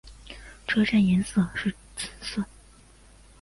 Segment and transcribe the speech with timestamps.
[0.65, 2.43] 车站颜色是紫色。